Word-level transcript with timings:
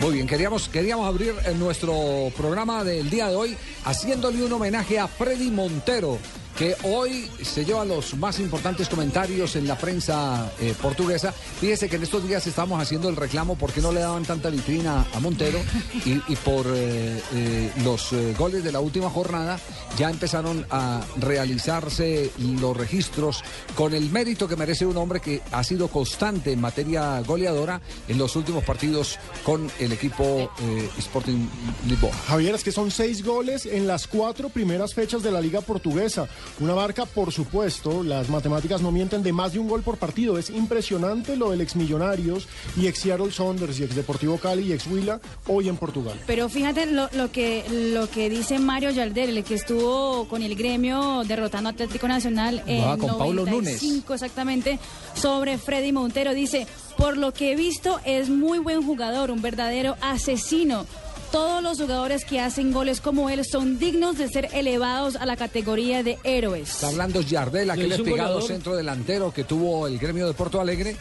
Muy 0.00 0.14
bien, 0.14 0.28
queríamos, 0.28 0.68
queríamos 0.68 1.08
abrir 1.08 1.34
eh, 1.44 1.54
nuestro 1.58 2.30
programa 2.36 2.84
del 2.84 3.10
día 3.10 3.28
de 3.28 3.34
hoy 3.34 3.56
haciéndole 3.84 4.44
un 4.44 4.52
homenaje 4.52 4.96
a 4.96 5.08
Freddy 5.08 5.50
Montero, 5.50 6.18
que 6.58 6.74
hoy 6.82 7.30
se 7.40 7.64
lleva 7.64 7.84
los 7.84 8.16
más 8.16 8.40
importantes 8.40 8.88
comentarios 8.88 9.54
en 9.54 9.68
la 9.68 9.78
prensa 9.78 10.52
eh, 10.60 10.74
portuguesa. 10.82 11.30
Fíjese 11.30 11.88
que 11.88 11.94
en 11.94 12.02
estos 12.02 12.26
días 12.26 12.44
estamos 12.48 12.82
haciendo 12.82 13.08
el 13.08 13.14
reclamo 13.14 13.56
porque 13.56 13.80
no 13.80 13.92
le 13.92 14.00
daban 14.00 14.24
tanta 14.24 14.50
vitrina 14.50 15.06
a 15.14 15.20
Montero 15.20 15.60
y, 16.04 16.18
por 16.36 16.66
eh, 16.66 17.22
eh, 17.32 17.72
los 17.84 18.12
goles 18.36 18.64
de 18.64 18.72
la 18.72 18.80
última 18.80 19.08
jornada 19.08 19.60
ya 19.96 20.10
empezaron 20.10 20.66
a 20.70 21.00
realizarse 21.20 22.32
los 22.60 22.76
registros 22.76 23.44
con 23.76 23.94
el 23.94 24.10
mérito 24.10 24.48
que 24.48 24.56
merece 24.56 24.84
un 24.84 24.96
hombre 24.96 25.20
que 25.20 25.40
ha 25.52 25.62
sido 25.62 25.86
constante 25.86 26.50
en 26.50 26.60
materia 26.60 27.20
goleadora 27.20 27.80
en 28.08 28.18
los 28.18 28.34
últimos 28.34 28.64
partidos 28.64 29.16
con 29.44 29.70
el 29.78 29.92
equipo 29.92 30.50
Sporting 30.98 31.46
Lisboa. 31.86 32.12
Javier, 32.26 32.56
es 32.56 32.64
que 32.64 32.72
son 32.72 32.90
seis 32.90 33.24
goles 33.24 33.64
en 33.64 33.86
las 33.86 34.08
cuatro 34.08 34.48
primeras 34.48 34.92
fechas 34.92 35.22
de 35.22 35.30
la 35.30 35.40
Liga 35.40 35.60
Portuguesa. 35.60 36.28
Una 36.60 36.74
marca, 36.74 37.06
por 37.06 37.32
supuesto, 37.32 38.02
las 38.02 38.28
matemáticas 38.28 38.80
no 38.82 38.90
mienten, 38.90 39.22
de 39.22 39.32
más 39.32 39.52
de 39.52 39.58
un 39.58 39.68
gol 39.68 39.82
por 39.82 39.96
partido. 39.96 40.38
Es 40.38 40.50
impresionante 40.50 41.36
lo 41.36 41.50
del 41.50 41.60
ex 41.60 41.76
Millonarios 41.76 42.48
y 42.76 42.86
ex 42.86 42.98
Seattle 43.00 43.30
Saunders 43.30 43.78
y 43.78 43.84
ex 43.84 43.94
Deportivo 43.94 44.38
Cali 44.38 44.62
y 44.64 44.72
ex 44.72 44.86
Huila 44.86 45.20
hoy 45.46 45.68
en 45.68 45.76
Portugal. 45.76 46.18
Pero 46.26 46.48
fíjate 46.48 46.86
lo, 46.86 47.08
lo 47.12 47.30
que 47.30 47.64
lo 47.94 48.10
que 48.10 48.28
dice 48.28 48.58
Mario 48.58 48.90
Yalder, 48.90 49.28
el 49.28 49.44
que 49.44 49.54
estuvo 49.54 50.26
con 50.28 50.42
el 50.42 50.56
gremio 50.56 51.22
derrotando 51.24 51.70
Atlético 51.70 52.08
Nacional 52.08 52.62
en 52.66 52.84
Ah, 52.84 52.96
con 52.98 53.18
Paulo 53.18 53.44
95 53.44 54.14
exactamente 54.14 54.78
sobre 55.14 55.58
Freddy 55.58 55.92
Montero. 55.92 56.34
Dice, 56.34 56.66
por 56.96 57.16
lo 57.16 57.32
que 57.32 57.52
he 57.52 57.56
visto 57.56 58.00
es 58.04 58.28
muy 58.28 58.58
buen 58.58 58.82
jugador, 58.84 59.30
un 59.30 59.42
verdadero 59.42 59.96
asesino. 60.00 60.86
Todos 61.32 61.62
los 61.62 61.78
jugadores 61.78 62.24
que 62.24 62.40
hacen 62.40 62.72
goles 62.72 63.00
como 63.02 63.28
él 63.28 63.44
son 63.44 63.78
dignos 63.78 64.16
de 64.16 64.28
ser 64.28 64.48
elevados 64.54 65.14
a 65.16 65.26
la 65.26 65.36
categoría 65.36 66.02
de 66.02 66.18
héroes. 66.24 66.70
Está 66.70 66.88
hablando 66.88 67.20
Yardel, 67.20 67.70
aquel 67.70 68.02
goleador. 68.02 68.42
centro 68.42 68.74
delantero 68.74 69.30
que 69.32 69.44
tuvo 69.44 69.86
el 69.86 69.98
gremio 69.98 70.26
de 70.26 70.32
Porto 70.32 70.58
Alegre, 70.58 70.96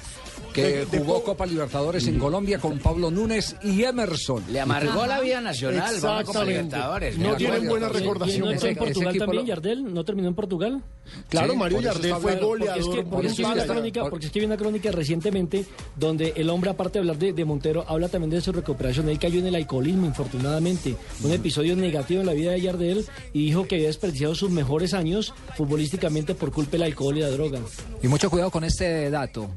que 0.53 0.85
jugó 0.91 1.23
Copa 1.23 1.45
Libertadores 1.45 2.07
en 2.07 2.17
Colombia 2.17 2.57
con 2.59 2.79
Pablo 2.79 3.11
Núñez 3.11 3.55
y 3.63 3.83
Emerson. 3.83 4.43
Le 4.51 4.59
amargó 4.61 5.05
la 5.05 5.19
vida 5.21 5.39
nacional, 5.41 5.95
a 5.95 5.99
Copa 5.99 6.19
Exactamente. 6.19 6.53
Libertadores. 6.63 7.17
No 7.17 7.35
tienen 7.35 7.67
buena 7.67 7.87
¿Y 7.87 7.89
no 7.89 7.99
recordación. 7.99 8.51
entró 8.51 8.69
en 8.69 8.75
Portugal 8.75 9.09
ese 9.09 9.19
también, 9.19 9.41
lo- 9.43 9.47
Yardel? 9.47 9.93
¿No 9.93 10.03
terminó 10.03 10.27
en 10.29 10.35
Portugal? 10.35 10.81
Claro, 11.29 11.53
Sí, 11.53 11.59
Mario 11.59 11.81
Yardel 11.81 12.15
fue 12.15 12.31
hablando, 12.31 12.47
Porque 12.49 12.65
goleador. 12.65 12.79
es 12.79 12.87
que, 12.95 13.01
por 13.03 13.09
porque 13.11 13.27
es 13.27 13.33
que 13.33 13.37
vi 13.37 13.43
una 13.45 13.49
Málaga. 13.55 13.73
crónica, 13.73 14.09
porque 14.09 14.25
es 14.25 14.31
que 14.31 14.39
vi 14.39 14.45
una 14.45 14.57
crónica 14.57 14.91
recientemente 14.91 15.65
donde 15.95 16.33
el 16.35 16.49
hombre, 16.49 16.69
aparte 16.71 16.93
de 16.93 16.99
hablar 17.01 17.17
de, 17.17 17.33
de 17.33 17.45
Montero, 17.45 17.85
habla 17.87 18.09
también 18.09 18.29
de 18.31 18.41
su 18.41 18.51
recuperación. 18.51 19.07
Él 19.09 19.19
cayó 19.19 19.39
en 19.39 19.47
el 19.47 19.55
alcoholismo, 19.55 20.05
infortunadamente. 20.05 20.95
Un 21.23 21.31
episodio 21.31 21.75
negativo 21.75 22.21
en 22.21 22.25
la 22.25 22.33
vida 22.33 22.51
de 22.51 22.61
Yardel 22.61 23.05
y 23.31 23.45
dijo 23.45 23.67
que 23.67 23.75
había 23.75 23.87
desperdiciado 23.87 24.35
sus 24.35 24.49
mejores 24.49 24.93
años 24.93 25.33
futbolísticamente 25.55 26.35
por 26.35 26.51
culpa 26.51 26.71
del 26.71 26.83
alcohol 26.83 27.17
y 27.17 27.21
la 27.21 27.29
droga. 27.29 27.59
Y 28.03 28.07
mucho 28.07 28.29
cuidado 28.29 28.51
con 28.51 28.63
este 28.63 29.09
dato. 29.09 29.49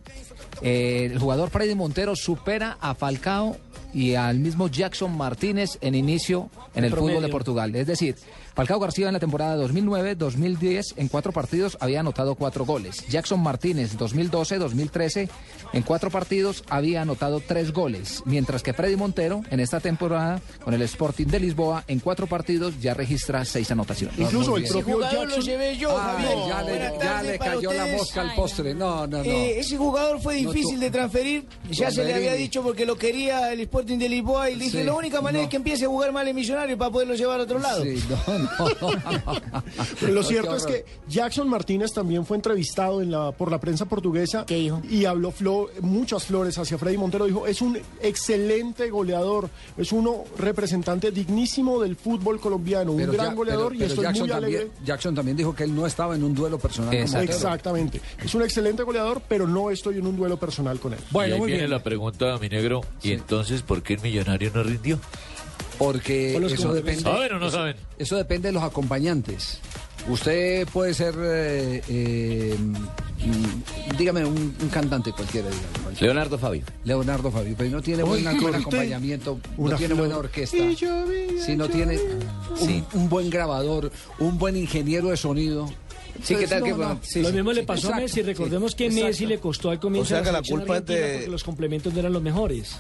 Eh, 0.63 1.09
el 1.11 1.19
jugador 1.19 1.51
Freddy 1.51 1.75
Montero 1.75 2.15
supera 2.17 2.77
a 2.81 2.95
Falcao 2.95 3.57
y 3.93 4.15
al 4.15 4.39
mismo 4.39 4.69
Jackson 4.69 5.17
Martínez 5.17 5.79
en 5.81 5.95
inicio 5.95 6.51
en 6.75 6.85
el 6.85 6.95
fútbol 6.95 7.23
de 7.23 7.29
Portugal. 7.29 7.75
Es 7.75 7.87
decir, 7.87 8.17
Falcao 8.61 8.79
García 8.79 9.07
en 9.07 9.15
la 9.15 9.21
temporada 9.21 9.57
2009-2010 9.67 10.93
en 10.99 11.09
cuatro 11.09 11.33
partidos 11.33 11.79
había 11.81 12.01
anotado 12.01 12.35
cuatro 12.35 12.67
goles. 12.67 13.03
Jackson 13.09 13.41
Martínez 13.41 13.97
2012-2013 13.97 15.31
en 15.73 15.83
cuatro 15.83 16.11
partidos 16.11 16.63
había 16.69 17.01
anotado 17.01 17.41
tres 17.41 17.73
goles. 17.73 18.23
Mientras 18.27 18.63
que 18.63 18.75
Freddy 18.75 18.97
Montero 18.97 19.41
en 19.51 19.61
esta 19.61 19.81
temporada 19.81 20.43
con 20.63 20.75
el 20.75 20.83
Sporting 20.83 21.25
de 21.29 21.41
Lisboa 21.41 21.85
en 21.89 22.01
cuatro 22.01 22.27
partidos 22.27 22.79
ya 22.83 22.93
registra 22.93 23.47
seis 23.47 23.71
anotaciones. 23.71 24.19
Incluso 24.19 24.59
el 24.59 24.65
propio 24.65 24.97
jugador 24.97 25.15
lo 25.15 25.37
Jackson. 25.37 25.45
llevé 25.45 25.77
yo, 25.79 25.99
Ay, 25.99 26.23
Javier. 26.27 26.39
ya 26.49 26.63
le, 26.63 26.99
ya 27.03 27.23
le 27.23 27.39
cayó 27.39 27.73
la 27.73 27.87
mosca 27.87 28.21
al 28.21 28.35
postre. 28.35 28.75
No, 28.75 29.07
no, 29.07 29.19
no. 29.19 29.25
Eh, 29.25 29.59
ese 29.61 29.79
jugador 29.79 30.21
fue 30.21 30.35
difícil 30.35 30.75
tú- 30.75 30.81
de 30.81 30.91
transferir, 30.91 31.47
ya 31.71 31.91
se 31.91 32.05
le 32.05 32.13
había 32.13 32.35
dicho 32.35 32.63
porque 32.63 32.85
lo 32.85 32.97
quería 32.99 33.55
el 33.55 33.61
Sporting 33.61 33.97
de 33.97 34.11
Lisboa 34.11 34.51
y 34.51 34.57
le 34.57 34.65
dije, 34.67 34.81
Sí, 34.81 34.85
la 34.85 34.93
única 34.93 35.23
manera 35.23 35.39
no. 35.41 35.45
es 35.45 35.51
que 35.51 35.57
empiece 35.57 35.87
a 35.87 35.89
jugar 35.89 36.13
mal 36.13 36.29
en 36.29 36.37
Millonario 36.37 36.77
para 36.77 36.91
poderlo 36.91 37.15
llevar 37.15 37.41
a 37.41 37.45
otro 37.45 37.59
lado. 37.59 37.83
Sí, 37.85 37.95
no, 38.29 38.39
no. 38.39 38.50
Pero 40.01 40.13
lo 40.13 40.23
cierto 40.23 40.57
es 40.57 40.65
que 40.67 40.85
Jackson 41.09 41.49
Martínez 41.49 41.93
también 41.93 42.25
fue 42.27 42.37
entrevistado 42.37 43.01
en 43.03 43.11
la, 43.11 43.33
por 43.33 43.51
la 43.51 43.59
prensa 43.61 43.85
portuguesa 43.87 44.45
¿Qué 44.47 44.57
dijo? 44.57 44.81
y 44.89 45.05
habló 45.05 45.33
flo- 45.33 45.69
muchas 45.81 46.25
flores 46.25 46.57
hacia 46.59 46.79
Freddy 46.79 46.97
Montero. 46.99 47.27
Dijo, 47.27 47.47
es 47.47 47.61
un 47.63 47.79
excelente 48.03 48.91
goleador, 48.91 49.49
es 49.77 49.93
uno 49.93 50.25
representante 50.39 51.11
dignísimo 51.11 51.81
del 51.81 51.97
fútbol 51.97 52.41
colombiano, 52.41 52.93
un 52.93 52.99
gran 52.99 53.15
ya- 53.31 53.35
goleador 53.35 53.73
pero- 53.73 53.85
y 53.85 53.87
estoy 53.87 54.05
Jackson 54.05 54.27
muy 54.29 54.37
alegre. 54.37 54.59
también, 54.67 54.85
Jackson 54.87 55.15
también 55.15 55.37
dijo 55.37 55.55
que 55.55 55.65
él 55.65 55.75
no 55.75 55.87
estaba 55.87 56.15
en 56.17 56.25
un 56.25 56.35
duelo 56.35 56.59
personal. 56.59 56.97
Montero. 56.97 57.21
Exactamente. 57.23 58.01
Es 58.23 58.35
un 58.35 58.43
excelente 58.43 58.83
goleador, 58.83 59.23
pero 59.29 59.47
no 59.47 59.71
estoy 59.71 59.99
en 59.99 60.07
un 60.07 60.17
duelo 60.17 60.39
personal 60.39 60.79
con 60.81 60.93
él. 60.93 60.99
y 61.01 61.13
Bueno, 61.13 61.35
ahí 61.35 61.41
muy 61.41 61.47
viene 61.49 61.63
bien. 61.63 61.71
la 61.71 61.83
pregunta, 61.83 62.37
mi 62.39 62.49
negro. 62.49 62.81
¿Y 63.03 63.13
entonces 63.13 63.63
por 63.63 63.83
qué 63.83 63.95
el 63.95 64.01
millonario 64.01 64.51
no 64.55 64.63
rindió? 64.63 64.99
Porque 65.81 66.37
eso 66.37 66.75
depende, 66.75 67.01
¿Saben 67.03 67.33
o 67.33 67.39
no 67.39 67.51
saben? 67.51 67.75
eso 67.99 68.17
depende 68.17 68.49
de 68.49 68.53
los 68.53 68.63
acompañantes. 68.63 69.59
Usted 70.09 70.67
puede 70.69 70.93
ser, 70.95 71.15
eh, 71.19 71.83
eh, 71.89 72.55
dígame, 73.99 74.25
un, 74.25 74.55
un 74.61 74.69
cantante 74.69 75.13
cualquiera, 75.13 75.49
dígame, 75.49 75.69
cualquiera. 75.83 76.07
Leonardo 76.13 76.39
Fabio. 76.39 76.63
Leonardo 76.85 77.31
Fabio, 77.31 77.55
pero 77.57 77.71
no 77.71 77.83
tiene 77.83 78.03
buen 78.03 78.27
acompañamiento, 78.27 79.39
no 79.59 79.77
tiene 79.77 79.95
buena 79.95 80.19
orquesta. 80.19 80.57
Y 80.57 80.75
yo 80.77 81.07
vi- 81.07 81.39
Si 81.41 81.57
no 81.57 81.69
tiene 81.69 81.99
un, 82.61 82.87
un 82.95 83.09
buen 83.09 83.31
grabador, 83.31 83.91
un 84.19 84.39
buen 84.39 84.57
ingeniero 84.57 85.09
de 85.09 85.17
sonido. 85.17 85.67
Sí, 86.23 86.35
¿qué 86.37 86.47
tal 86.47 86.61
no, 86.61 86.67
que- 86.67 86.73
no. 86.73 87.01
sí, 87.03 87.23
Lo 87.23 87.29
sí, 87.29 87.35
mismo 87.37 87.53
le 87.53 87.63
pasó 87.63 87.93
a 87.93 87.97
Messi. 87.97 88.21
Recordemos 88.23 88.73
sí, 88.73 88.77
que 88.79 88.89
Messi 88.91 89.01
exacto. 89.25 89.29
le 89.29 89.39
costó 89.39 89.71
al 89.71 89.81
comienzo 89.81 90.05
O 90.07 90.09
sea 90.09 90.19
de 90.19 90.25
que 90.25 90.33
la 90.33 90.39
selección 90.39 90.59
culpa 90.61 90.75
es 90.75 90.81
argentina 90.81 91.07
de- 91.07 91.15
porque 91.15 91.31
los 91.31 91.45
complementos 91.45 91.93
no 91.95 92.01
eran 92.01 92.13
los 92.13 92.23
mejores. 92.23 92.77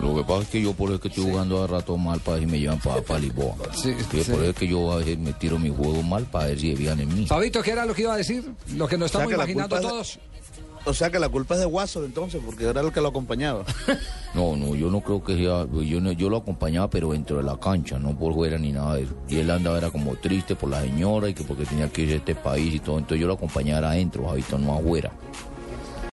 Lo 0.00 0.14
que 0.14 0.22
pasa 0.24 0.42
es 0.42 0.48
que 0.48 0.62
yo 0.62 0.72
por 0.74 0.88
eso 0.88 0.96
es 0.96 1.00
que 1.00 1.08
estoy 1.08 1.24
jugando 1.24 1.62
a 1.62 1.66
rato 1.66 1.96
mal 1.96 2.20
para 2.20 2.36
ver 2.38 2.46
si 2.46 2.52
me 2.52 2.58
llevan 2.58 2.78
para, 2.80 3.18
Lisboa. 3.18 3.54
Sí, 3.74 3.94
Sí, 4.10 4.22
sí. 4.24 4.30
Por 4.30 4.40
eso 4.42 4.50
es 4.50 4.56
que 4.56 4.68
yo 4.68 4.92
a 4.92 4.96
veces 4.96 5.18
me 5.18 5.32
tiro 5.32 5.58
mi 5.58 5.70
juego 5.70 6.02
mal 6.02 6.24
para 6.24 6.46
ver 6.48 6.58
si 6.60 6.74
vean 6.74 7.00
en 7.00 7.14
mí. 7.14 7.26
Fabito, 7.26 7.62
¿qué 7.62 7.70
era 7.70 7.86
lo 7.86 7.94
que 7.94 8.02
iba 8.02 8.14
a 8.14 8.16
decir? 8.18 8.44
Lo 8.74 8.86
que 8.88 8.98
nos 8.98 9.06
estamos 9.06 9.26
O 9.26 9.28
sea, 9.30 9.36
que 9.36 9.38
la 9.38 9.44
imaginando 9.44 9.76
culpa 9.76 9.76
es 9.76 9.82
de- 9.82 9.88
todos. 9.88 10.18
O 10.88 10.94
sea 10.94 11.10
que 11.10 11.18
la 11.18 11.28
culpa 11.28 11.54
es 11.54 11.60
de 11.60 11.66
Watson 11.66 12.04
entonces, 12.04 12.40
porque 12.46 12.64
era 12.64 12.80
el 12.80 12.92
que 12.92 13.00
lo 13.00 13.08
acompañaba. 13.08 13.64
No, 14.34 14.54
no, 14.54 14.74
yo 14.74 14.90
no 14.90 15.00
creo 15.00 15.24
que 15.24 15.34
sea, 15.34 15.66
yo, 15.82 15.98
no- 16.00 16.12
yo 16.12 16.28
lo 16.28 16.36
acompañaba 16.36 16.90
pero 16.90 17.12
dentro 17.12 17.38
de 17.38 17.42
la 17.42 17.58
cancha, 17.58 17.98
no 17.98 18.14
por 18.18 18.34
fuera 18.34 18.58
ni 18.58 18.70
nada 18.70 18.96
de 18.96 19.04
eso. 19.04 19.14
Y 19.30 19.36
él 19.38 19.50
andaba 19.50 19.78
era 19.78 19.90
como 19.90 20.14
triste 20.16 20.54
por 20.54 20.68
la 20.68 20.82
señora 20.82 21.30
y 21.30 21.32
que 21.34 21.42
porque 21.42 21.64
tenía 21.64 21.88
que 21.88 22.02
ir 22.02 22.12
a 22.12 22.16
este 22.16 22.34
país 22.34 22.74
y 22.74 22.78
todo, 22.80 22.98
entonces 22.98 23.18
yo 23.18 23.26
lo 23.28 23.32
acompañaba 23.32 23.88
adentro, 23.92 24.28
Javito, 24.28 24.58
no 24.58 24.74
afuera. 24.76 25.10